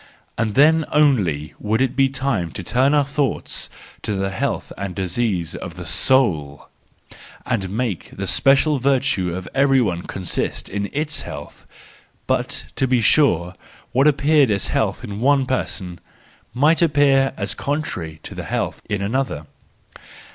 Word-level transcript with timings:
And 0.35 0.55
then 0.55 0.83
only 0.91 1.53
would 1.59 1.79
it 1.79 1.95
be 1.95 2.09
time 2.09 2.49
to 2.53 2.63
turn 2.63 2.95
our 2.95 3.05
thoughts 3.05 3.69
to 4.01 4.15
the 4.15 4.31
health 4.31 4.73
and 4.75 4.95
disease 4.95 5.53
of 5.55 5.75
the 5.75 5.85
soul 5.85 6.69
and 7.45 7.69
make 7.69 8.09
the 8.11 8.25
special 8.25 8.79
virtue 8.79 9.35
of 9.35 9.47
everyone 9.53 10.01
consist 10.01 10.69
in 10.69 10.89
its 10.91 11.21
health; 11.21 11.67
but, 12.25 12.63
to 12.77 12.87
be 12.87 12.99
sure, 12.99 13.53
what 13.91 14.07
appeared 14.07 14.49
as 14.49 14.69
health 14.69 15.03
in 15.03 15.19
one 15.21 15.45
person 15.45 15.99
might 16.51 16.81
appear 16.81 17.31
as 17.37 17.51
the 17.51 17.57
con 17.57 17.81
164 17.81 18.35
the 18.35 18.41
JOYFUL 18.41 18.41
WISDOM, 18.41 18.41
III 18.41 18.47
trary 18.47 18.47
of 18.47 18.51
health 18.51 18.81
in 18.89 19.01
another. 19.03 19.45